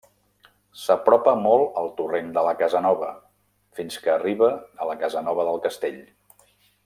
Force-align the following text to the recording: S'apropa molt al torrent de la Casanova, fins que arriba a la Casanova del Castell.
S'apropa 0.83 1.33
molt 1.41 1.77
al 1.81 1.91
torrent 1.99 2.31
de 2.37 2.45
la 2.47 2.55
Casanova, 2.63 3.11
fins 3.81 3.99
que 4.07 4.13
arriba 4.15 4.51
a 4.85 4.91
la 4.93 4.97
Casanova 5.05 5.47
del 5.51 5.65
Castell. 5.69 6.01